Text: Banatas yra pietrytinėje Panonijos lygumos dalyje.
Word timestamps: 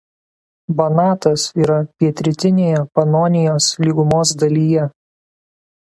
Banatas 0.79 1.43
yra 1.65 1.77
pietrytinėje 1.99 2.81
Panonijos 2.99 3.71
lygumos 3.87 4.37
dalyje. 4.45 4.93